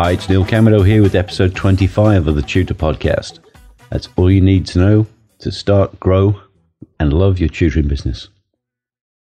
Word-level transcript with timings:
Hi, 0.00 0.12
it's 0.12 0.28
Neil 0.28 0.44
Camino 0.44 0.84
here 0.84 1.02
with 1.02 1.16
episode 1.16 1.56
25 1.56 2.28
of 2.28 2.36
the 2.36 2.42
Tutor 2.42 2.72
Podcast. 2.72 3.40
That's 3.90 4.08
all 4.14 4.30
you 4.30 4.40
need 4.40 4.64
to 4.66 4.78
know 4.78 5.06
to 5.40 5.50
start, 5.50 5.98
grow, 5.98 6.40
and 7.00 7.12
love 7.12 7.40
your 7.40 7.48
tutoring 7.48 7.88
business. 7.88 8.28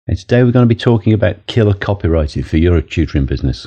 And 0.07 0.17
today 0.17 0.43
we're 0.43 0.53
going 0.53 0.67
to 0.67 0.75
be 0.75 0.81
talking 0.81 1.13
about 1.13 1.47
killer 1.47 1.75
copywriting 1.75 2.47
for 2.47 2.57
your 2.57 2.81
tutoring 2.81 3.27
business. 3.27 3.67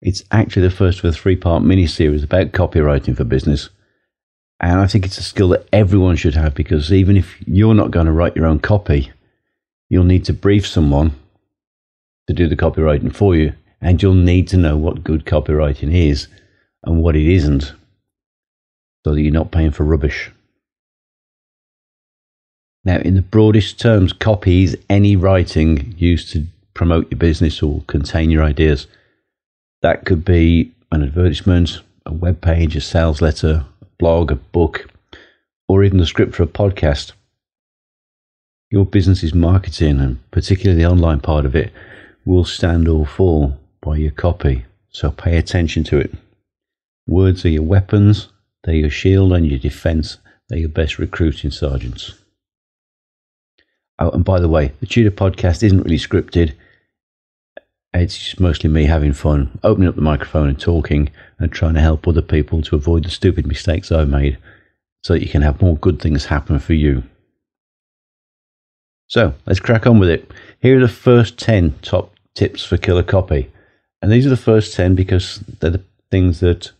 It's 0.00 0.22
actually 0.30 0.62
the 0.62 0.70
first 0.70 1.00
of 1.00 1.06
a 1.06 1.12
three 1.12 1.34
part 1.34 1.64
mini 1.64 1.88
series 1.88 2.22
about 2.22 2.52
copywriting 2.52 3.16
for 3.16 3.24
business 3.24 3.68
and 4.60 4.78
I 4.78 4.86
think 4.86 5.04
it's 5.04 5.18
a 5.18 5.24
skill 5.24 5.48
that 5.48 5.66
everyone 5.72 6.14
should 6.14 6.36
have 6.36 6.54
because 6.54 6.92
even 6.92 7.16
if 7.16 7.34
you're 7.44 7.74
not 7.74 7.90
going 7.90 8.06
to 8.06 8.12
write 8.12 8.36
your 8.36 8.46
own 8.46 8.60
copy, 8.60 9.10
you'll 9.88 10.04
need 10.04 10.24
to 10.26 10.32
brief 10.32 10.64
someone 10.64 11.16
to 12.28 12.34
do 12.34 12.46
the 12.46 12.54
copywriting 12.54 13.12
for 13.12 13.34
you. 13.34 13.54
And 13.80 14.02
you'll 14.02 14.14
need 14.14 14.48
to 14.48 14.56
know 14.56 14.76
what 14.76 15.04
good 15.04 15.24
copywriting 15.24 15.94
is 15.94 16.28
and 16.82 17.02
what 17.02 17.16
it 17.16 17.26
isn't 17.26 17.72
so 19.04 19.14
that 19.14 19.20
you're 19.20 19.32
not 19.32 19.52
paying 19.52 19.70
for 19.70 19.84
rubbish. 19.84 20.30
Now, 22.84 22.98
in 22.98 23.14
the 23.14 23.22
broadest 23.22 23.78
terms, 23.78 24.12
copy 24.12 24.64
is 24.64 24.76
any 24.88 25.16
writing 25.16 25.94
used 25.98 26.32
to 26.32 26.46
promote 26.74 27.10
your 27.10 27.18
business 27.18 27.62
or 27.62 27.82
contain 27.86 28.30
your 28.30 28.42
ideas. 28.42 28.86
That 29.82 30.04
could 30.04 30.24
be 30.24 30.72
an 30.90 31.02
advertisement, 31.02 31.80
a 32.06 32.12
web 32.12 32.40
page, 32.40 32.76
a 32.76 32.80
sales 32.80 33.20
letter, 33.20 33.64
a 33.82 33.84
blog, 33.98 34.30
a 34.30 34.36
book, 34.36 34.88
or 35.68 35.84
even 35.84 35.98
the 35.98 36.06
script 36.06 36.34
for 36.34 36.42
a 36.44 36.46
podcast. 36.46 37.12
Your 38.70 38.86
business's 38.86 39.34
marketing, 39.34 40.00
and 40.00 40.30
particularly 40.30 40.82
the 40.82 40.88
online 40.88 41.20
part 41.20 41.46
of 41.46 41.54
it, 41.54 41.72
will 42.24 42.44
stand 42.44 42.88
or 42.88 43.06
fall 43.06 43.58
by 43.80 43.96
your 43.96 44.10
copy, 44.10 44.64
so 44.90 45.10
pay 45.10 45.36
attention 45.36 45.84
to 45.84 45.98
it. 45.98 46.12
Words 47.06 47.44
are 47.44 47.50
your 47.50 47.62
weapons, 47.62 48.28
they're 48.64 48.74
your 48.74 48.90
shield 48.90 49.32
and 49.32 49.46
your 49.46 49.58
defense, 49.58 50.18
they're 50.48 50.58
your 50.58 50.68
best 50.68 50.98
recruiting 50.98 51.50
sergeants. 51.50 52.14
Oh, 53.98 54.10
and 54.10 54.24
by 54.24 54.40
the 54.40 54.48
way, 54.48 54.72
the 54.80 54.86
Tutor 54.86 55.10
podcast 55.10 55.62
isn't 55.62 55.82
really 55.82 55.98
scripted. 55.98 56.54
It's 57.94 58.38
mostly 58.38 58.70
me 58.70 58.84
having 58.84 59.12
fun, 59.12 59.58
opening 59.62 59.88
up 59.88 59.96
the 59.96 60.02
microphone 60.02 60.48
and 60.48 60.60
talking 60.60 61.10
and 61.38 61.50
trying 61.50 61.74
to 61.74 61.80
help 61.80 62.06
other 62.06 62.22
people 62.22 62.62
to 62.62 62.76
avoid 62.76 63.04
the 63.04 63.10
stupid 63.10 63.46
mistakes 63.46 63.90
I've 63.90 64.08
made 64.08 64.38
so 65.02 65.14
that 65.14 65.22
you 65.22 65.28
can 65.28 65.42
have 65.42 65.62
more 65.62 65.76
good 65.76 66.00
things 66.00 66.26
happen 66.26 66.58
for 66.58 66.74
you. 66.74 67.02
So 69.06 69.34
let's 69.46 69.60
crack 69.60 69.86
on 69.86 69.98
with 69.98 70.10
it. 70.10 70.30
Here 70.60 70.76
are 70.76 70.80
the 70.80 70.88
first 70.88 71.38
10 71.38 71.78
top 71.80 72.12
tips 72.34 72.62
for 72.64 72.76
killer 72.76 73.02
copy. 73.02 73.50
And 74.00 74.12
these 74.12 74.26
are 74.26 74.30
the 74.30 74.36
first 74.36 74.74
10 74.74 74.94
because 74.94 75.38
they're 75.60 75.70
the 75.70 75.84
things 76.10 76.40
that 76.40 76.72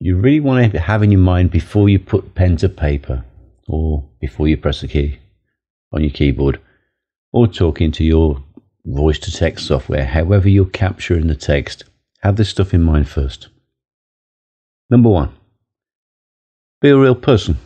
you 0.00 0.16
really 0.16 0.40
want 0.40 0.72
to 0.72 0.80
have 0.80 1.02
in 1.02 1.12
your 1.12 1.20
mind 1.20 1.50
before 1.50 1.88
you 1.88 1.98
put 1.98 2.34
pen 2.34 2.56
to 2.58 2.68
paper 2.68 3.24
or 3.68 4.04
before 4.20 4.48
you 4.48 4.56
press 4.56 4.82
a 4.82 4.88
key 4.88 5.18
on 5.92 6.02
your 6.02 6.10
keyboard 6.10 6.60
or 7.32 7.46
talking 7.46 7.92
to 7.92 8.04
your 8.04 8.42
voice 8.84 9.18
to 9.20 9.32
text 9.32 9.66
software, 9.66 10.04
however 10.04 10.48
you're 10.48 10.64
capturing 10.64 11.28
the 11.28 11.36
text, 11.36 11.84
have 12.22 12.36
this 12.36 12.48
stuff 12.48 12.74
in 12.74 12.82
mind 12.82 13.08
first. 13.08 13.48
Number 14.90 15.08
one, 15.08 15.32
be 16.80 16.90
a 16.90 16.98
real 16.98 17.14
person. 17.14 17.58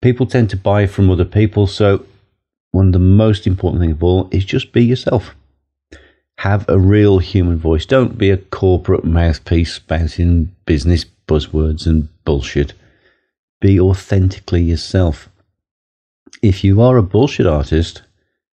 People 0.00 0.26
tend 0.26 0.50
to 0.50 0.56
buy 0.56 0.86
from 0.86 1.10
other 1.10 1.24
people, 1.24 1.66
so 1.66 2.04
one 2.70 2.88
of 2.88 2.92
the 2.92 2.98
most 2.98 3.46
important 3.46 3.80
things 3.80 3.92
of 3.92 4.02
all 4.02 4.28
is 4.30 4.44
just 4.44 4.72
be 4.72 4.84
yourself. 4.84 5.34
Have 6.38 6.64
a 6.68 6.78
real 6.78 7.18
human 7.18 7.58
voice. 7.58 7.84
Don't 7.84 8.16
be 8.16 8.30
a 8.30 8.36
corporate 8.36 9.04
mouthpiece 9.04 9.74
spouting 9.74 10.54
business 10.66 11.04
buzzwords 11.26 11.86
and 11.86 12.08
bullshit. 12.24 12.74
Be 13.60 13.80
authentically 13.80 14.62
yourself. 14.62 15.28
If 16.42 16.62
you 16.62 16.80
are 16.80 16.96
a 16.96 17.02
bullshit 17.02 17.46
artist, 17.46 18.02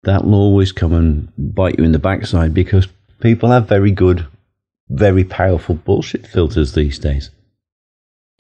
that 0.04 0.24
will 0.24 0.36
always 0.36 0.72
come 0.72 0.94
and 0.94 1.32
bite 1.38 1.78
you 1.78 1.84
in 1.84 1.92
the 1.92 2.00
backside 2.00 2.54
because 2.54 2.88
people 3.20 3.50
have 3.50 3.68
very 3.68 3.92
good, 3.92 4.28
very 4.90 5.24
powerful 5.24 5.76
bullshit 5.76 6.26
filters 6.28 6.74
these 6.74 7.00
days. 7.00 7.32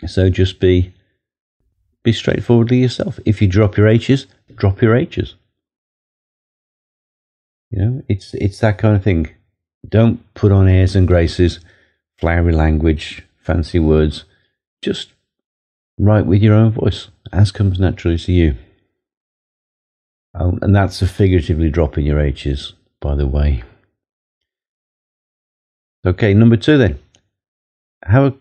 So 0.07 0.29
just 0.29 0.59
be 0.59 0.93
be 2.03 2.11
straightforwardly 2.11 2.81
yourself. 2.81 3.19
If 3.25 3.41
you 3.41 3.47
drop 3.47 3.77
your 3.77 3.87
H's, 3.87 4.25
drop 4.55 4.81
your 4.81 4.95
H's. 4.95 5.35
You 7.73 7.85
know, 7.85 8.03
it's 8.07 8.35
it's 8.35 8.59
that 8.59 8.78
kind 8.78 8.95
of 8.95 9.03
thing. 9.03 9.29
Don't 9.89 10.22
put 10.35 10.51
on 10.51 10.67
airs 10.67 10.95
and 10.95 11.07
graces, 11.07 11.59
flowery 12.19 12.53
language, 12.53 13.23
fancy 13.38 13.79
words. 13.79 14.25
Just 14.84 15.13
write 15.97 16.28
with 16.28 16.44
your 16.44 16.53
own 16.53 16.72
voice, 16.72 17.07
as 17.31 17.51
comes 17.51 17.79
naturally 17.79 18.19
to 18.19 18.31
you. 18.31 18.56
Oh, 20.35 20.59
and 20.62 20.75
that's 20.75 21.01
a 21.01 21.07
figuratively 21.07 21.72
dropping 21.72 22.06
your 22.06 22.19
H's, 22.19 22.73
by 23.00 23.16
the 23.16 23.25
way. 23.25 23.63
Okay, 26.06 26.35
number 26.35 26.57
two 26.57 26.78
then. 26.78 27.00
Have 28.03 28.23
a 28.23 28.35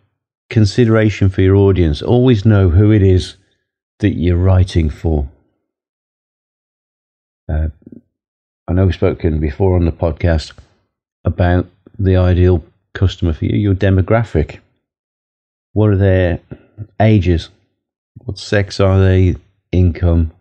consideration 0.50 1.30
for 1.30 1.40
your 1.40 1.56
audience. 1.56 2.02
Always 2.02 2.44
know 2.44 2.68
who 2.68 2.92
it 2.92 3.02
is 3.02 3.36
that 4.00 4.14
you're 4.14 4.36
writing 4.36 4.90
for. 4.90 5.30
Uh, 7.48 7.68
I 8.68 8.72
know 8.72 8.86
we've 8.86 8.94
spoken 8.94 9.40
before 9.40 9.76
on 9.76 9.84
the 9.84 9.92
podcast 9.92 10.52
about 11.24 11.66
the 11.98 12.16
ideal 12.16 12.64
customer 12.94 13.32
for 13.32 13.44
you, 13.44 13.56
your 13.56 13.74
demographic. 13.74 14.60
What 15.72 15.90
are 15.90 15.96
their 15.96 16.40
ages? 17.00 17.48
What 18.24 18.38
sex 18.38 18.80
are 18.80 19.00
they? 19.00 19.36
Income? 19.72 20.32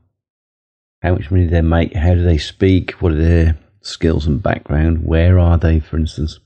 how 1.01 1.13
much 1.13 1.31
money 1.31 1.45
do 1.45 1.49
they 1.49 1.61
make, 1.61 1.93
how 1.93 2.13
do 2.13 2.23
they 2.23 2.37
speak, 2.37 2.91
what 3.01 3.11
are 3.11 3.21
their 3.21 3.57
skills 3.81 4.27
and 4.27 4.41
background, 4.41 5.03
where 5.05 5.39
are 5.39 5.57
they, 5.57 5.79
for 5.79 5.97
instance. 5.97 6.39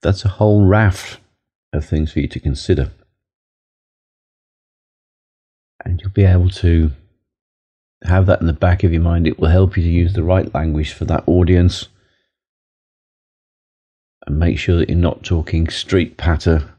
That's 0.00 0.24
a 0.24 0.28
whole 0.28 0.64
raft 0.64 1.18
of 1.72 1.84
things 1.84 2.12
for 2.12 2.20
you 2.20 2.28
to 2.28 2.40
consider. 2.40 2.90
And 5.84 6.00
you'll 6.00 6.10
be 6.10 6.24
able 6.24 6.50
to 6.50 6.92
have 8.04 8.26
that 8.26 8.40
in 8.40 8.46
the 8.46 8.52
back 8.52 8.84
of 8.84 8.92
your 8.92 9.02
mind. 9.02 9.26
It 9.26 9.38
will 9.38 9.48
help 9.48 9.76
you 9.76 9.82
to 9.82 9.88
use 9.88 10.12
the 10.12 10.22
right 10.22 10.52
language 10.54 10.92
for 10.92 11.04
that 11.06 11.24
audience 11.26 11.88
and 14.26 14.38
make 14.38 14.58
sure 14.58 14.76
that 14.76 14.88
you're 14.88 14.98
not 14.98 15.24
talking 15.24 15.68
street 15.68 16.16
patter 16.16 16.74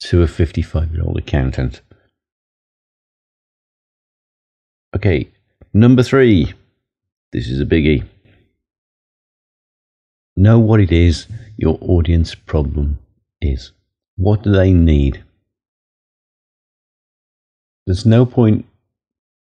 to 0.00 0.22
a 0.22 0.26
55 0.26 0.92
year 0.92 1.02
old 1.04 1.18
accountant. 1.18 1.80
Okay, 4.94 5.28
Number 5.76 6.02
three, 6.02 6.54
this 7.32 7.50
is 7.50 7.60
a 7.60 7.66
biggie. 7.66 8.02
Know 10.34 10.58
what 10.58 10.80
it 10.80 10.90
is 10.90 11.26
your 11.58 11.76
audience 11.82 12.34
problem 12.34 12.98
is. 13.42 13.72
What 14.16 14.42
do 14.42 14.52
they 14.52 14.72
need? 14.72 15.22
There's 17.86 18.06
no 18.06 18.24
point 18.24 18.64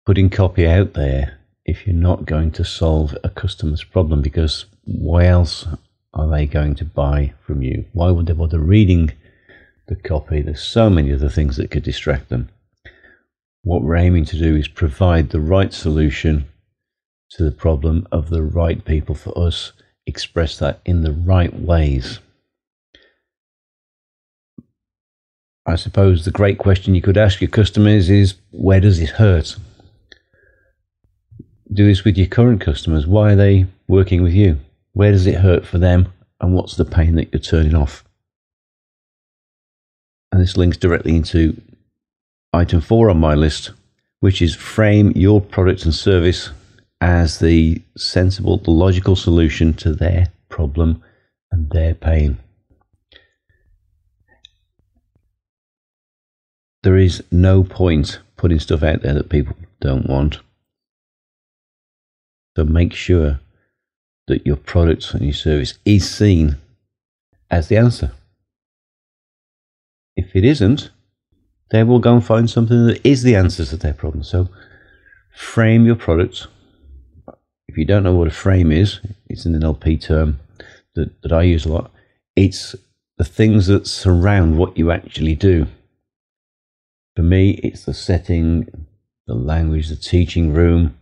putting 0.06 0.30
copy 0.30 0.66
out 0.66 0.94
there 0.94 1.38
if 1.64 1.86
you're 1.86 1.94
not 1.94 2.26
going 2.26 2.50
to 2.52 2.64
solve 2.64 3.16
a 3.22 3.28
customer's 3.28 3.84
problem 3.84 4.22
because 4.22 4.66
why 4.84 5.26
else 5.26 5.66
are 6.14 6.28
they 6.28 6.46
going 6.46 6.74
to 6.74 6.84
buy 6.84 7.32
from 7.46 7.62
you? 7.62 7.84
Why 7.92 8.10
would 8.10 8.26
they 8.26 8.32
bother 8.32 8.58
reading 8.58 9.12
the 9.88 9.96
copy? 9.96 10.42
There's 10.42 10.62
so 10.62 10.90
many 10.90 11.12
other 11.12 11.28
things 11.28 11.56
that 11.56 11.70
could 11.70 11.84
distract 11.84 12.28
them 12.28 12.50
what 13.64 13.82
we're 13.82 13.96
aiming 13.96 14.24
to 14.26 14.38
do 14.38 14.56
is 14.56 14.68
provide 14.68 15.30
the 15.30 15.40
right 15.40 15.72
solution 15.72 16.48
to 17.30 17.44
the 17.44 17.52
problem 17.52 18.06
of 18.10 18.28
the 18.28 18.42
right 18.42 18.84
people 18.84 19.14
for 19.14 19.36
us, 19.38 19.72
express 20.06 20.58
that 20.58 20.80
in 20.84 21.02
the 21.02 21.12
right 21.12 21.54
ways. 21.54 22.18
I 25.64 25.76
suppose 25.76 26.24
the 26.24 26.32
great 26.32 26.58
question 26.58 26.96
you 26.96 27.02
could 27.02 27.16
ask 27.16 27.40
your 27.40 27.48
customers 27.48 28.10
is 28.10 28.34
where 28.50 28.80
does 28.80 28.98
it 28.98 29.10
hurt? 29.10 29.56
Do 31.72 31.86
this 31.86 32.04
with 32.04 32.18
your 32.18 32.26
current 32.26 32.60
customers. 32.60 33.06
Why 33.06 33.32
are 33.32 33.36
they 33.36 33.66
working 33.88 34.22
with 34.22 34.34
you? 34.34 34.58
Where 34.92 35.12
does 35.12 35.26
it 35.26 35.36
hurt 35.36 35.64
for 35.64 35.78
them? 35.78 36.12
And 36.40 36.52
what's 36.52 36.76
the 36.76 36.84
pain 36.84 37.14
that 37.14 37.32
you're 37.32 37.40
turning 37.40 37.74
off? 37.74 38.04
And 40.30 40.40
this 40.40 40.56
links 40.56 40.76
directly 40.76 41.16
into 41.16 41.60
item 42.52 42.80
four 42.80 43.08
on 43.08 43.18
my 43.18 43.34
list, 43.34 43.70
which 44.20 44.42
is 44.42 44.54
frame 44.54 45.12
your 45.12 45.40
product 45.40 45.84
and 45.84 45.94
service 45.94 46.50
as 47.00 47.38
the 47.38 47.80
sensible, 47.96 48.58
the 48.58 48.70
logical 48.70 49.16
solution 49.16 49.72
to 49.74 49.94
their 49.94 50.28
problem 50.48 51.02
and 51.50 51.70
their 51.70 51.94
pain. 51.94 52.38
There 56.82 56.96
is 56.96 57.22
no 57.30 57.62
point 57.62 58.18
putting 58.36 58.58
stuff 58.58 58.82
out 58.82 59.02
there 59.02 59.14
that 59.14 59.30
people 59.30 59.56
don't 59.80 60.08
want. 60.08 60.40
So 62.56 62.64
make 62.64 62.92
sure 62.92 63.40
that 64.28 64.46
your 64.46 64.56
product 64.56 65.14
and 65.14 65.22
your 65.22 65.32
service 65.32 65.78
is 65.84 66.08
seen 66.08 66.56
as 67.50 67.68
the 67.68 67.76
answer. 67.76 68.12
If 70.16 70.36
it 70.36 70.44
isn't, 70.44 70.90
they 71.70 71.82
will 71.82 71.98
go 71.98 72.14
and 72.14 72.24
find 72.24 72.48
something 72.48 72.86
that 72.86 73.04
is 73.06 73.22
the 73.22 73.34
answer 73.34 73.64
to 73.64 73.76
their 73.76 73.94
problem. 73.94 74.22
So 74.22 74.48
frame 75.34 75.86
your 75.86 75.96
product. 75.96 76.46
If 77.68 77.78
you 77.78 77.86
don't 77.86 78.02
know 78.02 78.14
what 78.14 78.28
a 78.28 78.32
frame 78.32 78.70
is, 78.70 79.00
it's 79.28 79.46
an 79.46 79.54
NLP 79.54 80.02
term 80.02 80.38
that, 80.94 81.22
that 81.22 81.32
I 81.32 81.42
use 81.42 81.64
a 81.64 81.72
lot. 81.72 81.90
It's 82.36 82.76
the 83.16 83.24
things 83.24 83.66
that 83.68 83.86
surround 83.86 84.58
what 84.58 84.76
you 84.76 84.90
actually 84.90 85.34
do. 85.34 85.66
For 87.16 87.22
me, 87.22 87.52
it's 87.62 87.84
the 87.84 87.94
setting, 87.94 88.86
the 89.26 89.34
language, 89.34 89.88
the 89.88 89.96
teaching 89.96 90.52
room, 90.52 90.98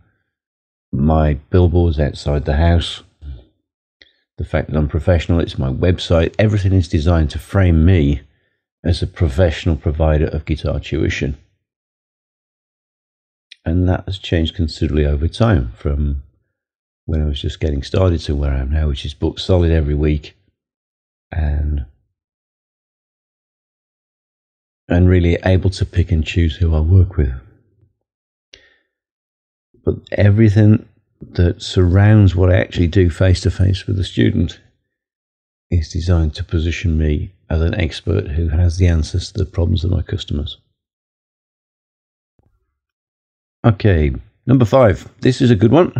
my 0.91 1.35
billboards 1.49 1.99
outside 1.99 2.45
the 2.45 2.57
house, 2.57 3.03
the 4.37 4.45
fact 4.45 4.69
that 4.69 4.77
I'm 4.77 4.87
professional, 4.87 5.39
it's 5.39 5.57
my 5.57 5.69
website. 5.69 6.35
Everything 6.37 6.73
is 6.73 6.87
designed 6.87 7.29
to 7.31 7.39
frame 7.39 7.85
me 7.85 8.21
as 8.83 9.01
a 9.01 9.07
professional 9.07 9.75
provider 9.75 10.25
of 10.25 10.45
guitar 10.45 10.79
tuition. 10.79 11.37
And 13.63 13.87
that 13.87 14.05
has 14.05 14.17
changed 14.17 14.55
considerably 14.55 15.05
over 15.05 15.27
time 15.27 15.71
from 15.77 16.23
when 17.05 17.21
I 17.21 17.25
was 17.25 17.41
just 17.41 17.59
getting 17.59 17.83
started 17.83 18.19
to 18.21 18.35
where 18.35 18.51
I 18.51 18.59
am 18.59 18.71
now, 18.71 18.87
which 18.87 19.05
is 19.05 19.13
booked 19.13 19.39
solid 19.39 19.71
every 19.71 19.95
week 19.95 20.35
and 21.31 21.85
and 24.89 25.07
really 25.07 25.37
able 25.45 25.69
to 25.69 25.85
pick 25.85 26.11
and 26.11 26.25
choose 26.25 26.57
who 26.57 26.75
I 26.75 26.81
work 26.81 27.15
with. 27.15 27.33
But 29.83 29.95
everything 30.11 30.87
that 31.33 31.61
surrounds 31.61 32.35
what 32.35 32.51
I 32.51 32.57
actually 32.57 32.87
do 32.87 33.09
face 33.09 33.41
to 33.41 33.51
face 33.51 33.85
with 33.85 33.97
the 33.97 34.03
student 34.03 34.59
is 35.69 35.89
designed 35.89 36.35
to 36.35 36.43
position 36.43 36.97
me 36.97 37.31
as 37.49 37.61
an 37.61 37.75
expert 37.75 38.27
who 38.27 38.49
has 38.49 38.77
the 38.77 38.87
answers 38.87 39.31
to 39.31 39.39
the 39.39 39.45
problems 39.45 39.83
of 39.83 39.91
my 39.91 40.01
customers. 40.01 40.57
Okay, 43.63 44.11
number 44.45 44.65
five. 44.65 45.07
This 45.21 45.41
is 45.41 45.51
a 45.51 45.55
good 45.55 45.71
one, 45.71 45.93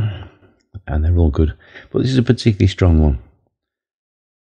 and 0.88 1.04
they're 1.04 1.18
all 1.18 1.30
good, 1.30 1.54
but 1.92 2.02
this 2.02 2.12
is 2.12 2.18
a 2.18 2.24
particularly 2.24 2.68
strong 2.68 3.00
one. 3.00 3.20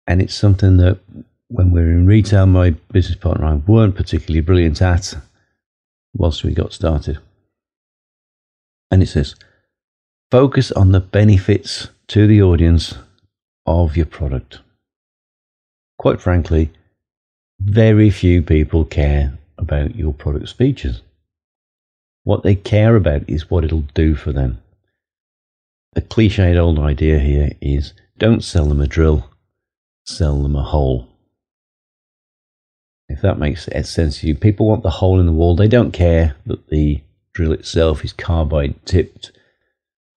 And 0.07 0.21
it's 0.21 0.35
something 0.35 0.77
that 0.79 0.99
when 1.49 1.71
we 1.71 1.81
were 1.81 1.91
in 1.91 2.07
retail, 2.07 2.47
my 2.47 2.71
business 2.93 3.17
partner 3.17 3.47
and 3.47 3.63
I 3.63 3.71
weren't 3.71 3.97
particularly 3.97 4.41
brilliant 4.41 4.83
at 4.83 5.15
whilst 6.15 6.45
we 6.45 6.53
got 6.53 6.73
started. 6.73 7.19
And 8.91 9.03
it 9.03 9.07
says, 9.07 9.35
Focus 10.31 10.73
on 10.73 10.93
the 10.93 11.01
benefits 11.01 11.89
to 12.09 12.27
the 12.27 12.43
audience 12.43 12.95
of 13.65 13.97
your 13.97 14.07
product. 14.07 14.61
Quite 15.99 16.21
frankly, 16.21 16.71
very 17.61 18.11
few 18.11 18.43
people 18.43 18.85
care 18.85 19.39
about 19.59 19.97
your 19.97 20.13
product's 20.13 20.53
features. 20.53 21.03
What 22.25 22.43
they 22.43 22.55
care 22.55 22.97
about 22.97 23.29
is 23.29 23.51
what 23.51 23.65
it'll 23.65 23.87
do 23.95 24.15
for 24.15 24.33
them. 24.33 24.61
A 25.95 26.01
cliched 26.01 26.59
old 26.59 26.79
idea 26.79 27.19
here 27.19 27.53
is 27.61 27.95
don't 28.19 28.45
sell 28.45 28.67
them 28.67 28.81
a 28.81 28.87
drill, 28.87 29.31
sell 30.05 30.43
them 30.43 30.57
a 30.57 30.63
hole. 30.63 31.09
If 33.09 33.21
that 33.23 33.39
makes 33.39 33.67
sense 33.67 34.21
to 34.21 34.27
you, 34.27 34.35
people 34.35 34.67
want 34.67 34.83
the 34.83 34.91
hole 34.91 35.21
in 35.21 35.27
the 35.27 35.33
wall. 35.33 35.55
They 35.55 35.69
don't 35.69 35.93
care 35.93 36.37
that 36.47 36.69
the 36.69 37.01
drill 37.37 37.53
itself 37.53 38.03
is 38.03 38.15
carbide 38.15 38.75
tipped 38.87 39.31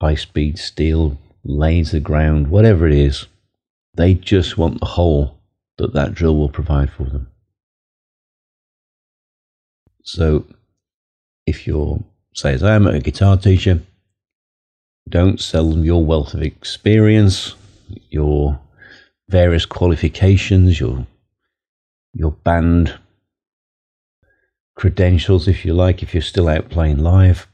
high 0.02 0.16
speed 0.16 0.58
steel, 0.58 1.18
laser 1.44 2.00
ground, 2.00 2.48
whatever 2.48 2.88
it 2.88 2.94
is. 2.94 3.28
They 3.96 4.14
just 4.14 4.58
want 4.58 4.80
the 4.80 4.86
hole 4.86 5.38
that 5.78 5.94
that 5.94 6.14
drill 6.14 6.38
will 6.38 6.48
provide 6.48 6.90
for 6.90 7.04
them. 7.04 7.28
So, 10.04 10.46
if 11.46 11.68
you're, 11.68 12.02
say, 12.34 12.54
as 12.54 12.64
I 12.64 12.76
am 12.76 12.88
a 12.88 13.02
guitar 13.02 13.36
teacher, 13.36 13.82
don't 15.10 15.42
sell 15.42 15.70
them 15.70 15.84
your 15.84 16.06
wealth 16.06 16.34
of 16.34 16.42
experience, 16.42 17.56
your 18.10 18.62
various 19.28 19.66
qualifications, 19.66 20.80
your 20.80 21.06
your 22.14 22.32
band 22.32 22.98
credentials, 24.80 25.50
if 25.50 25.66
you 25.66 25.74
like, 25.74 26.02
if 26.02 26.14
you're 26.14 26.22
still 26.22 26.48
out 26.48 26.70
playing 26.70 27.00
live. 27.00 27.48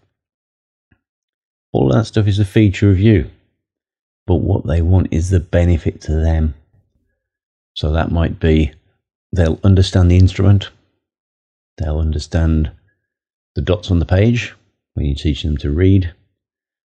All 1.73 1.89
that 1.89 2.05
stuff 2.05 2.27
is 2.27 2.37
a 2.37 2.45
feature 2.45 2.91
of 2.91 2.99
you. 2.99 3.31
But 4.27 4.35
what 4.35 4.67
they 4.67 4.83
want 4.83 5.07
is 5.11 5.31
the 5.31 5.39
benefit 5.39 6.01
to 6.01 6.13
them. 6.13 6.53
So 7.73 7.91
that 7.91 8.11
might 8.11 8.39
be 8.39 8.73
they'll 9.31 9.59
understand 9.63 10.11
the 10.11 10.17
instrument, 10.17 10.69
they'll 11.79 11.99
understand 11.99 12.71
the 13.55 13.61
dots 13.61 13.89
on 13.89 13.97
the 13.97 14.05
page 14.05 14.53
when 14.93 15.07
you 15.07 15.15
teach 15.15 15.41
them 15.41 15.57
to 15.57 15.71
read, 15.71 16.13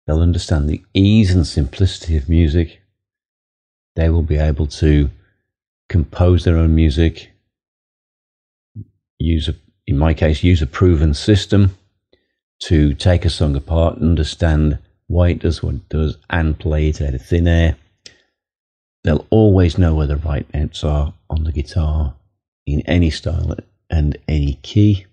they'll 0.06 0.20
understand 0.20 0.68
the 0.68 0.82
ease 0.94 1.32
and 1.32 1.46
simplicity 1.46 2.16
of 2.16 2.28
music, 2.28 2.82
they 3.94 4.08
will 4.10 4.22
be 4.22 4.36
able 4.36 4.66
to 4.66 5.10
compose 5.88 6.44
their 6.44 6.56
own 6.56 6.74
music, 6.74 7.30
use 9.18 9.48
a, 9.48 9.54
in 9.86 9.98
my 9.98 10.14
case, 10.14 10.42
use 10.42 10.62
a 10.62 10.66
proven 10.66 11.14
system 11.14 11.76
to 12.64 12.94
take 12.94 13.24
a 13.24 13.30
song 13.30 13.54
apart, 13.56 13.98
understand 13.98 14.78
why 15.06 15.28
it 15.30 15.40
does 15.40 15.62
what 15.62 15.74
it 15.74 15.88
does, 15.88 16.16
and 16.30 16.58
play 16.58 16.88
it 16.88 17.02
out 17.02 17.14
of 17.14 17.22
thin 17.22 17.46
air. 17.46 17.76
They'll 19.02 19.26
always 19.28 19.76
know 19.76 19.94
where 19.94 20.06
the 20.06 20.16
right 20.16 20.46
notes 20.54 20.82
are 20.82 21.12
on 21.28 21.44
the 21.44 21.52
guitar 21.52 22.14
in 22.66 22.80
any 22.82 23.10
style 23.10 23.54
and 23.90 24.16
any 24.26 24.58
key. 24.62 25.04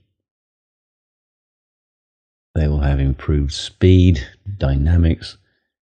They 2.55 2.67
will 2.67 2.79
have 2.79 2.99
improved 2.99 3.51
speed, 3.51 4.25
dynamics, 4.57 5.37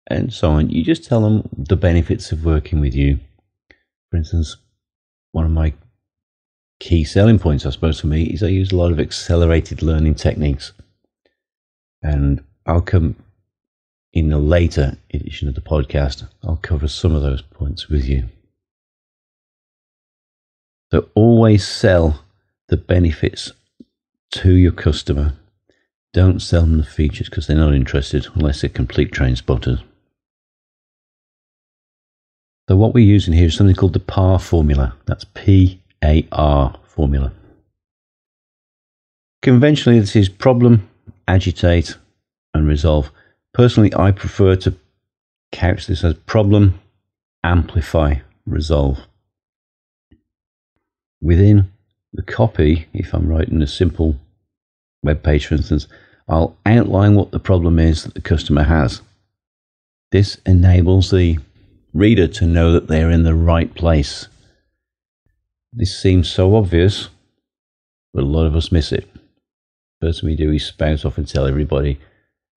and 0.07 0.31
so 0.31 0.51
on. 0.51 0.69
You 0.69 0.83
just 0.83 1.05
tell 1.05 1.21
them 1.21 1.49
the 1.57 1.75
benefits 1.75 2.31
of 2.31 2.45
working 2.45 2.79
with 2.79 2.93
you. 2.93 3.19
For 4.09 4.17
instance, 4.17 4.57
one 5.31 5.45
of 5.45 5.51
my 5.51 5.73
key 6.79 7.03
selling 7.03 7.39
points, 7.39 7.65
I 7.65 7.71
suppose, 7.71 7.99
for 7.99 8.07
me 8.07 8.23
is 8.25 8.43
I 8.43 8.47
use 8.47 8.71
a 8.71 8.77
lot 8.77 8.91
of 8.91 8.99
accelerated 8.99 9.81
learning 9.81 10.15
techniques. 10.15 10.73
And 12.01 12.43
I'll 12.65 12.81
come 12.81 13.15
in 14.13 14.31
a 14.31 14.39
later 14.39 14.97
edition 15.13 15.47
of 15.47 15.55
the 15.55 15.61
podcast, 15.61 16.27
I'll 16.43 16.57
cover 16.57 16.87
some 16.87 17.13
of 17.13 17.21
those 17.21 17.41
points 17.41 17.87
with 17.87 18.05
you. 18.05 18.29
So 20.91 21.09
always 21.15 21.67
sell 21.67 22.23
the 22.69 22.77
benefits 22.77 23.51
to 24.31 24.53
your 24.53 24.71
customer. 24.71 25.33
Don't 26.13 26.41
sell 26.41 26.61
them 26.61 26.77
the 26.77 26.83
features 26.83 27.29
because 27.29 27.47
they're 27.47 27.57
not 27.57 27.75
interested 27.75 28.27
unless 28.33 28.61
they're 28.61 28.69
complete 28.69 29.11
train 29.11 29.35
spotters. 29.35 29.79
So 32.69 32.75
what 32.75 32.93
we're 32.93 33.05
using 33.05 33.33
here 33.33 33.47
is 33.47 33.55
something 33.55 33.75
called 33.75 33.93
the 33.93 33.99
PAR 33.99 34.39
formula. 34.39 34.95
That's 35.05 35.25
P 35.33 35.81
A 36.03 36.27
R 36.31 36.79
formula. 36.83 37.31
Conventionally, 39.41 39.99
this 39.99 40.15
is 40.15 40.29
problem, 40.29 40.89
agitate, 41.27 41.95
and 42.53 42.67
resolve. 42.67 43.11
Personally, 43.53 43.93
I 43.95 44.11
prefer 44.11 44.55
to 44.57 44.75
couch 45.51 45.87
this 45.87 46.03
as 46.03 46.13
problem, 46.13 46.79
amplify, 47.43 48.15
resolve. 48.45 48.99
Within 51.21 51.71
the 52.13 52.23
copy, 52.23 52.87
if 52.93 53.13
I'm 53.13 53.27
writing 53.27 53.61
a 53.61 53.67
simple 53.67 54.17
web 55.03 55.23
page, 55.23 55.45
for 55.45 55.55
instance, 55.55 55.87
I'll 56.27 56.57
outline 56.65 57.15
what 57.15 57.31
the 57.31 57.39
problem 57.39 57.79
is 57.79 58.03
that 58.03 58.13
the 58.13 58.21
customer 58.21 58.63
has. 58.63 59.01
This 60.11 60.37
enables 60.45 61.11
the 61.11 61.37
reader 61.93 62.27
to 62.27 62.45
know 62.45 62.73
that 62.73 62.87
they're 62.87 63.11
in 63.11 63.23
the 63.23 63.35
right 63.35 63.73
place. 63.73 64.27
This 65.73 65.97
seems 65.99 66.29
so 66.29 66.55
obvious, 66.55 67.09
but 68.13 68.23
a 68.23 68.27
lot 68.27 68.45
of 68.45 68.55
us 68.55 68.71
miss 68.71 68.91
it. 68.91 69.09
First 70.01 70.21
thing 70.21 70.29
we 70.29 70.35
do 70.35 70.51
is 70.51 70.65
spout 70.65 71.05
off 71.05 71.17
and 71.17 71.27
tell 71.27 71.45
everybody 71.45 71.99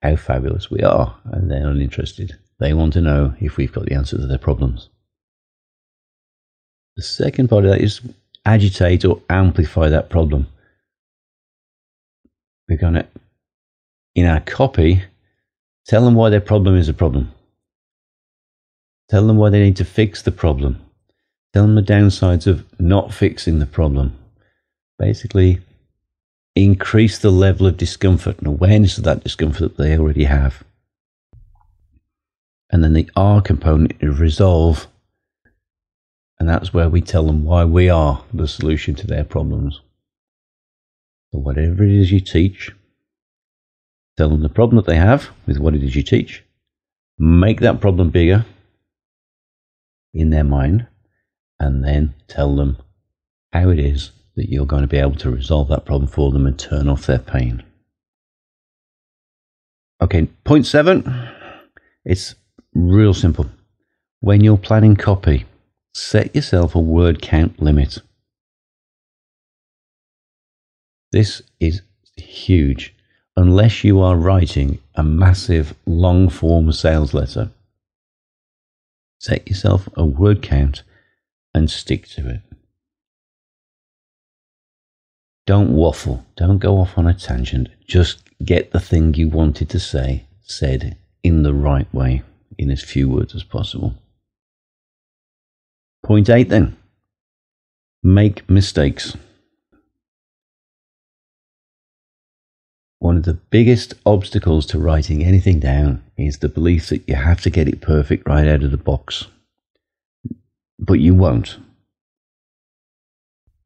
how 0.02 0.16
fabulous 0.16 0.70
we 0.70 0.80
are, 0.80 1.18
and 1.24 1.50
they're 1.50 1.68
uninterested. 1.68 2.38
They 2.58 2.72
want 2.72 2.92
to 2.94 3.00
know 3.00 3.34
if 3.40 3.56
we've 3.56 3.72
got 3.72 3.86
the 3.86 3.94
answer 3.94 4.16
to 4.16 4.26
their 4.26 4.38
problems. 4.38 4.88
The 6.96 7.02
second 7.02 7.48
part 7.48 7.64
of 7.64 7.70
that 7.70 7.80
is 7.80 8.00
agitate 8.44 9.04
or 9.04 9.22
amplify 9.30 9.88
that 9.88 10.10
problem. 10.10 10.46
We're 12.68 12.78
going 12.78 12.94
to, 12.94 13.06
in 14.14 14.26
our 14.26 14.40
copy, 14.40 15.02
tell 15.86 16.04
them 16.04 16.14
why 16.14 16.30
their 16.30 16.40
problem 16.40 16.76
is 16.76 16.88
a 16.88 16.94
problem. 16.94 17.32
Tell 19.08 19.26
them 19.26 19.36
why 19.36 19.50
they 19.50 19.60
need 19.60 19.76
to 19.76 19.84
fix 19.84 20.22
the 20.22 20.32
problem. 20.32 20.80
Tell 21.52 21.64
them 21.64 21.74
the 21.74 21.82
downsides 21.82 22.46
of 22.46 22.64
not 22.80 23.12
fixing 23.12 23.58
the 23.58 23.66
problem. 23.66 24.16
Basically, 24.98 25.60
increase 26.54 27.18
the 27.18 27.30
level 27.30 27.66
of 27.66 27.76
discomfort 27.76 28.38
and 28.38 28.46
awareness 28.46 28.98
of 28.98 29.04
that 29.04 29.22
discomfort 29.24 29.76
that 29.76 29.82
they 29.82 29.98
already 29.98 30.24
have. 30.24 30.62
And 32.70 32.84
then 32.84 32.92
the 32.92 33.10
R 33.16 33.42
component 33.42 33.94
is 34.00 34.20
resolve. 34.20 34.86
And 36.38 36.48
that's 36.48 36.72
where 36.72 36.88
we 36.88 37.00
tell 37.00 37.26
them 37.26 37.44
why 37.44 37.64
we 37.64 37.90
are 37.90 38.22
the 38.32 38.46
solution 38.46 38.94
to 38.96 39.06
their 39.06 39.24
problems. 39.24 39.80
So, 41.32 41.38
whatever 41.38 41.82
it 41.82 41.90
is 41.90 42.10
you 42.12 42.20
teach, 42.20 42.70
tell 44.16 44.28
them 44.28 44.42
the 44.42 44.48
problem 44.48 44.76
that 44.76 44.86
they 44.86 44.96
have 44.96 45.30
with 45.46 45.58
what 45.58 45.74
it 45.74 45.82
is 45.82 45.94
you 45.94 46.02
teach, 46.02 46.44
make 47.18 47.60
that 47.60 47.80
problem 47.80 48.10
bigger 48.10 48.46
in 50.14 50.30
their 50.30 50.44
mind, 50.44 50.86
and 51.60 51.84
then 51.84 52.14
tell 52.26 52.56
them 52.56 52.78
how 53.52 53.68
it 53.68 53.78
is 53.78 54.10
that 54.34 54.48
you're 54.48 54.66
going 54.66 54.82
to 54.82 54.88
be 54.88 54.98
able 54.98 55.16
to 55.16 55.30
resolve 55.30 55.68
that 55.68 55.84
problem 55.84 56.08
for 56.08 56.32
them 56.32 56.46
and 56.46 56.58
turn 56.58 56.88
off 56.88 57.06
their 57.06 57.18
pain. 57.18 57.62
Okay, 60.00 60.26
point 60.44 60.66
seven. 60.66 61.28
It's 62.04 62.34
real 62.74 63.12
simple. 63.12 63.46
When 64.20 64.42
you're 64.42 64.56
planning 64.56 64.96
copy, 64.96 65.44
set 65.94 66.34
yourself 66.34 66.74
a 66.74 66.80
word 66.80 67.20
count 67.20 67.60
limit. 67.60 67.98
This 71.12 71.42
is 71.58 71.82
huge 72.16 72.94
unless 73.36 73.84
you 73.84 74.00
are 74.00 74.16
writing 74.16 74.78
a 74.94 75.02
massive 75.02 75.74
long 75.86 76.28
form 76.28 76.72
sales 76.72 77.12
letter. 77.12 77.50
Set 79.18 79.46
yourself 79.48 79.88
a 79.96 80.04
word 80.04 80.40
count 80.42 80.82
and 81.54 81.70
stick 81.70 82.06
to 82.08 82.28
it. 82.28 82.40
Don't 85.46 85.74
waffle. 85.74 86.24
Don't 86.36 86.58
go 86.58 86.78
off 86.78 86.96
on 86.96 87.06
a 87.06 87.14
tangent. 87.14 87.68
Just 87.86 88.22
get 88.44 88.70
the 88.70 88.80
thing 88.80 89.14
you 89.14 89.28
wanted 89.28 89.68
to 89.70 89.80
say 89.80 90.24
said 90.42 90.96
in 91.22 91.42
the 91.42 91.54
right 91.54 91.92
way, 91.92 92.22
in 92.56 92.70
as 92.70 92.82
few 92.82 93.08
words 93.08 93.34
as 93.34 93.42
possible. 93.42 93.94
Point 96.02 96.30
eight 96.30 96.48
then 96.48 96.76
make 98.02 98.48
mistakes. 98.48 99.16
One 102.98 103.16
of 103.16 103.24
the 103.24 103.34
biggest 103.34 103.94
obstacles 104.04 104.66
to 104.66 104.78
writing 104.78 105.24
anything 105.24 105.58
down 105.58 106.02
is 106.16 106.38
the 106.38 106.48
belief 106.48 106.90
that 106.90 107.08
you 107.08 107.14
have 107.14 107.40
to 107.42 107.50
get 107.50 107.66
it 107.66 107.80
perfect 107.80 108.28
right 108.28 108.46
out 108.46 108.62
of 108.62 108.70
the 108.70 108.76
box. 108.76 109.26
But 110.80 111.00
you 111.00 111.14
won't. 111.14 111.58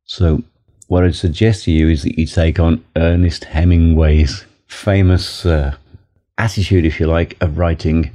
So, 0.05 0.43
what 0.89 1.05
I'd 1.05 1.15
suggest 1.15 1.65
to 1.65 1.71
you 1.71 1.89
is 1.89 2.03
that 2.03 2.19
you 2.19 2.27
take 2.27 2.61
on 2.61 2.85
Ernest 2.97 3.45
Hemingway's 3.45 4.45
famous 4.67 5.47
uh, 5.47 5.77
attitude, 6.37 6.85
if 6.85 7.01
you 7.01 7.07
like, 7.07 7.37
of 7.41 7.57
writing 7.57 8.11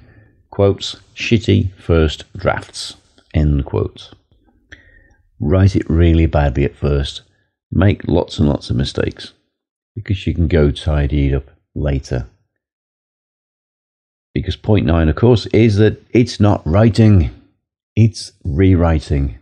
quotes, 0.52 0.98
shitty 1.16 1.72
first 1.76 2.26
drafts, 2.36 2.96
end 3.34 3.66
quotes. 3.66 4.12
Write 5.40 5.76
it 5.76 5.90
really 5.90 6.26
badly 6.26 6.66
at 6.66 6.76
first. 6.76 7.22
Make 7.72 8.08
lots 8.08 8.40
and 8.40 8.50
lots 8.50 8.70
of 8.70 8.76
mistakes 8.76 9.34
because 9.96 10.28
you 10.28 10.34
can 10.34 10.48
go 10.48 10.72
tidy 10.72 11.30
it 11.30 11.34
up 11.34 11.50
later. 11.76 12.28
Because 14.34 14.56
point 14.56 14.86
nine, 14.86 15.10
of 15.10 15.16
course, 15.16 15.46
is 15.48 15.78
that 15.78 16.02
it's 16.12 16.40
not 16.40 16.62
writing, 16.66 17.32
it's 18.02 18.32
rewriting. 18.46 19.38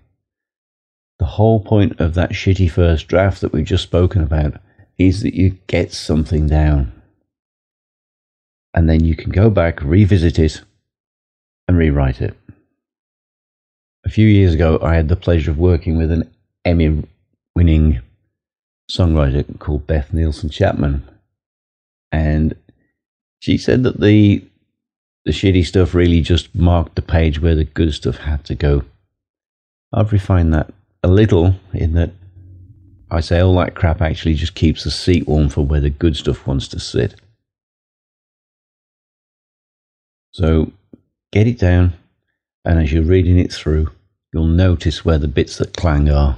The 1.19 1.25
whole 1.25 1.59
point 1.59 1.99
of 1.99 2.15
that 2.15 2.31
shitty 2.31 2.71
first 2.71 3.07
draft 3.07 3.41
that 3.41 3.53
we've 3.53 3.63
just 3.63 3.83
spoken 3.83 4.23
about 4.23 4.59
is 4.97 5.21
that 5.21 5.35
you 5.35 5.59
get 5.67 5.93
something 5.93 6.47
down. 6.47 6.91
And 8.73 8.89
then 8.89 9.03
you 9.03 9.15
can 9.15 9.29
go 9.29 9.51
back, 9.51 9.79
revisit 9.83 10.39
it, 10.39 10.61
and 11.67 11.77
rewrite 11.77 12.19
it. 12.19 12.35
A 14.03 14.09
few 14.09 14.25
years 14.27 14.55
ago, 14.55 14.79
I 14.81 14.95
had 14.95 15.07
the 15.07 15.15
pleasure 15.15 15.51
of 15.51 15.59
working 15.59 15.95
with 15.95 16.11
an 16.11 16.27
Emmy 16.65 17.03
winning 17.55 18.01
songwriter 18.89 19.59
called 19.59 19.85
Beth 19.85 20.11
Nielsen 20.11 20.49
Chapman, 20.49 21.07
and 22.11 22.55
she 23.39 23.55
said 23.59 23.83
that 23.83 23.99
the 23.99 24.46
the 25.27 25.33
shitty 25.33 25.65
stuff 25.65 25.93
really 25.93 26.21
just 26.21 26.55
marked 26.55 26.95
the 26.95 27.01
page 27.01 27.41
where 27.41 27.53
the 27.53 27.65
good 27.65 27.93
stuff 27.93 28.15
had 28.15 28.45
to 28.45 28.55
go. 28.55 28.85
I've 29.91 30.13
refined 30.13 30.53
that 30.53 30.73
a 31.03 31.09
little 31.09 31.55
in 31.73 31.93
that 31.93 32.11
I 33.11 33.19
say 33.19 33.41
all 33.41 33.57
that 33.57 33.75
crap 33.75 34.01
actually 34.01 34.35
just 34.35 34.55
keeps 34.55 34.85
the 34.85 34.91
seat 34.91 35.27
warm 35.27 35.49
for 35.49 35.65
where 35.65 35.81
the 35.81 35.89
good 35.89 36.15
stuff 36.15 36.47
wants 36.47 36.69
to 36.69 36.79
sit. 36.79 37.15
So 40.31 40.71
get 41.33 41.45
it 41.45 41.59
down, 41.59 41.93
and 42.63 42.79
as 42.79 42.93
you're 42.93 43.03
reading 43.03 43.37
it 43.37 43.51
through, 43.51 43.91
you'll 44.31 44.45
notice 44.45 45.03
where 45.03 45.17
the 45.17 45.27
bits 45.27 45.57
that 45.57 45.75
clang 45.75 46.09
are 46.09 46.37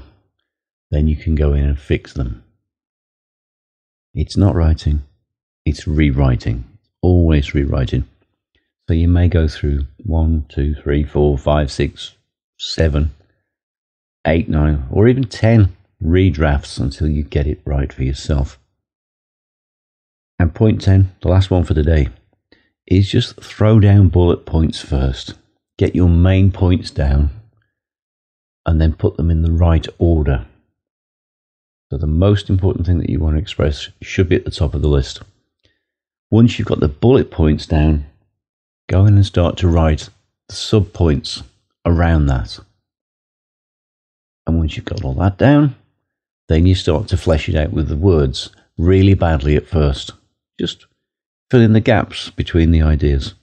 then 0.91 1.07
you 1.07 1.15
can 1.15 1.35
go 1.35 1.53
in 1.53 1.65
and 1.65 1.79
fix 1.79 2.13
them. 2.13 2.43
It's 4.15 4.35
not 4.35 4.55
writing, 4.55 5.03
it's 5.63 5.87
rewriting, 5.87 6.63
always 7.03 7.53
rewriting. 7.53 8.05
So 8.89 8.95
you 8.95 9.07
may 9.07 9.27
go 9.27 9.47
through 9.47 9.85
one, 9.97 10.45
two, 10.49 10.73
three, 10.73 11.03
four, 11.03 11.37
five, 11.37 11.71
six, 11.71 12.15
seven, 12.57 13.11
eight, 14.25 14.49
nine, 14.49 14.87
or 14.89 15.07
even 15.07 15.25
ten 15.25 15.77
redrafts 16.03 16.79
until 16.79 17.07
you 17.07 17.21
get 17.21 17.45
it 17.45 17.61
right 17.65 17.93
for 17.93 18.01
yourself. 18.01 18.57
And 20.39 20.55
point 20.55 20.81
10, 20.81 21.11
the 21.21 21.27
last 21.27 21.51
one 21.51 21.65
for 21.65 21.75
today, 21.75 22.09
is 22.87 23.11
just 23.11 23.39
throw 23.39 23.79
down 23.79 24.07
bullet 24.07 24.47
points 24.47 24.81
first. 24.81 25.35
Get 25.77 25.95
your 25.95 26.09
main 26.09 26.51
points 26.51 26.89
down 26.89 27.29
and 28.65 28.81
then 28.81 28.93
put 28.93 29.17
them 29.17 29.29
in 29.29 29.43
the 29.43 29.51
right 29.51 29.85
order. 29.99 30.47
So 31.91 31.99
the 31.99 32.07
most 32.07 32.49
important 32.49 32.87
thing 32.87 32.97
that 32.97 33.11
you 33.11 33.19
want 33.19 33.35
to 33.35 33.39
express 33.39 33.89
should 34.01 34.29
be 34.29 34.37
at 34.37 34.45
the 34.45 34.49
top 34.49 34.73
of 34.73 34.81
the 34.81 34.87
list. 34.87 35.21
Once 36.31 36.57
you've 36.57 36.67
got 36.67 36.79
the 36.79 36.87
bullet 36.87 37.29
points 37.29 37.67
down, 37.67 38.08
go 38.89 39.05
in 39.05 39.15
and 39.15 39.25
start 39.25 39.55
to 39.57 39.67
write 39.67 40.09
the 40.49 40.55
sub 40.55 40.91
points 40.91 41.43
around 41.85 42.25
that. 42.25 42.59
And 44.45 44.57
once 44.57 44.75
you've 44.75 44.85
got 44.85 45.03
all 45.03 45.13
that 45.13 45.37
down, 45.37 45.75
then 46.49 46.65
you 46.65 46.75
start 46.75 47.07
to 47.09 47.17
flesh 47.17 47.47
it 47.47 47.55
out 47.55 47.71
with 47.71 47.87
the 47.87 47.95
words 47.95 48.49
really 48.77 49.13
badly 49.13 49.55
at 49.55 49.67
first. 49.67 50.11
Just 50.59 50.87
fill 51.51 51.61
in 51.61 51.73
the 51.73 51.79
gaps 51.79 52.31
between 52.31 52.71
the 52.71 52.81
ideas. 52.81 53.35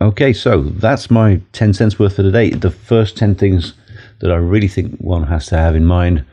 Okay, 0.00 0.32
so 0.32 0.62
that's 0.62 1.10
my 1.10 1.40
10 1.52 1.72
cents 1.74 1.98
worth 1.98 2.16
for 2.16 2.22
today. 2.22 2.50
The 2.50 2.70
first 2.70 3.16
10 3.16 3.36
things 3.36 3.74
that 4.20 4.32
I 4.32 4.36
really 4.36 4.68
think 4.68 4.96
one 4.98 5.24
has 5.24 5.46
to 5.46 5.56
have 5.56 5.76
in 5.76 5.84
mind 5.84 6.24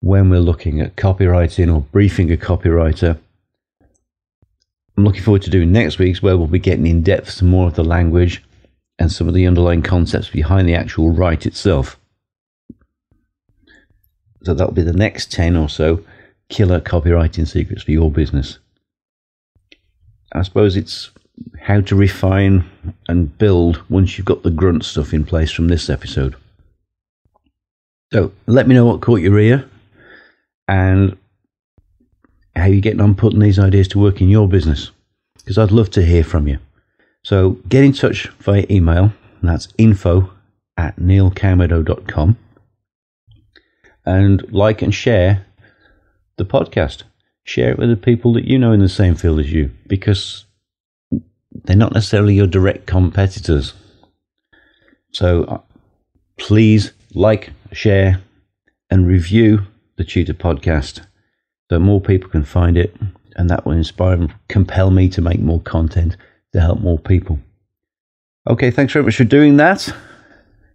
when 0.00 0.30
we're 0.30 0.40
looking 0.40 0.80
at 0.80 0.96
copywriting 0.96 1.74
or 1.74 1.80
briefing 1.80 2.32
a 2.32 2.36
copywriter. 2.36 3.18
I'm 4.96 5.04
looking 5.04 5.22
forward 5.22 5.42
to 5.42 5.50
doing 5.50 5.72
next 5.72 5.98
week's 5.98 6.22
where 6.22 6.36
we'll 6.36 6.46
be 6.46 6.58
getting 6.58 6.86
in 6.86 7.02
depth 7.02 7.38
to 7.38 7.44
more 7.44 7.66
of 7.66 7.74
the 7.74 7.84
language 7.84 8.42
and 8.98 9.10
some 9.10 9.26
of 9.26 9.34
the 9.34 9.46
underlying 9.46 9.82
concepts 9.82 10.28
behind 10.28 10.68
the 10.68 10.74
actual 10.74 11.10
write 11.10 11.46
itself. 11.46 11.98
So 14.44 14.54
that'll 14.54 14.74
be 14.74 14.82
the 14.82 14.92
next 14.92 15.32
10 15.32 15.56
or 15.56 15.68
so 15.68 16.04
killer 16.48 16.80
copywriting 16.80 17.48
secrets 17.48 17.82
for 17.82 17.90
your 17.90 18.10
business. 18.10 18.58
I 20.32 20.42
suppose 20.42 20.76
it's 20.76 21.10
how 21.60 21.80
to 21.80 21.96
refine 21.96 22.64
and 23.08 23.36
build 23.38 23.82
once 23.88 24.16
you've 24.16 24.26
got 24.26 24.42
the 24.42 24.50
grunt 24.50 24.84
stuff 24.84 25.12
in 25.12 25.24
place 25.24 25.50
from 25.50 25.68
this 25.68 25.90
episode. 25.90 26.36
So 28.12 28.32
let 28.46 28.68
me 28.68 28.74
know 28.74 28.86
what 28.86 29.00
caught 29.00 29.20
your 29.20 29.38
ear 29.38 29.68
and 30.68 31.16
how 32.56 32.62
are 32.62 32.68
you're 32.68 32.80
getting 32.80 33.00
on 33.00 33.14
putting 33.14 33.40
these 33.40 33.58
ideas 33.58 33.88
to 33.88 33.98
work 33.98 34.20
in 34.20 34.28
your 34.28 34.48
business. 34.48 34.90
Because 35.36 35.58
I'd 35.58 35.72
love 35.72 35.90
to 35.90 36.04
hear 36.04 36.24
from 36.24 36.48
you. 36.48 36.58
So 37.22 37.52
get 37.68 37.84
in 37.84 37.92
touch 37.92 38.28
via 38.40 38.66
email, 38.70 39.12
that's 39.42 39.68
info 39.78 40.30
at 40.76 40.96
neilcowmeadow.com. 40.96 42.36
And 44.06 44.52
like 44.52 44.82
and 44.82 44.94
share 44.94 45.46
the 46.36 46.44
podcast. 46.44 47.04
Share 47.44 47.72
it 47.72 47.78
with 47.78 47.90
the 47.90 47.96
people 47.96 48.32
that 48.34 48.44
you 48.44 48.58
know 48.58 48.72
in 48.72 48.80
the 48.80 48.88
same 48.88 49.14
field 49.14 49.40
as 49.40 49.52
you, 49.52 49.70
because 49.86 50.46
they're 51.52 51.76
not 51.76 51.92
necessarily 51.92 52.34
your 52.34 52.46
direct 52.46 52.86
competitors. 52.86 53.74
So 55.12 55.44
uh, 55.44 55.60
please 56.38 56.92
like, 57.14 57.50
share, 57.72 58.20
and 58.90 59.06
review 59.06 59.66
the 59.96 60.04
Tutor 60.04 60.34
podcast 60.34 61.06
so 61.74 61.80
more 61.80 62.00
people 62.00 62.30
can 62.30 62.44
find 62.44 62.78
it 62.78 62.94
and 63.34 63.50
that 63.50 63.66
will 63.66 63.72
inspire 63.72 64.12
and 64.14 64.32
compel 64.46 64.92
me 64.92 65.08
to 65.08 65.20
make 65.20 65.40
more 65.40 65.60
content 65.62 66.16
to 66.52 66.60
help 66.60 66.78
more 66.78 67.00
people. 67.00 67.40
Okay, 68.48 68.70
thanks 68.70 68.92
very 68.92 69.04
much 69.04 69.16
for 69.16 69.24
doing 69.24 69.56
that. 69.56 69.92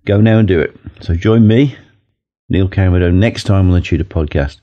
Go 0.03 0.19
now 0.19 0.39
and 0.39 0.47
do 0.47 0.59
it. 0.59 0.75
So 0.99 1.15
join 1.15 1.47
me, 1.47 1.77
Neil 2.49 2.67
Camado, 2.67 3.13
next 3.13 3.45
time 3.45 3.69
on 3.69 3.73
the 3.73 3.79
Tutor 3.79 4.03
Podcast, 4.03 4.57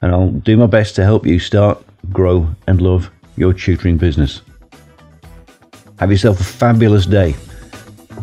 and 0.00 0.10
I'll 0.10 0.30
do 0.30 0.56
my 0.56 0.64
best 0.64 0.94
to 0.96 1.04
help 1.04 1.26
you 1.26 1.38
start, 1.38 1.84
grow, 2.10 2.48
and 2.66 2.80
love 2.80 3.10
your 3.36 3.52
tutoring 3.52 3.98
business. 3.98 4.40
Have 5.98 6.10
yourself 6.10 6.40
a 6.40 6.44
fabulous 6.44 7.04
day. 7.04 7.34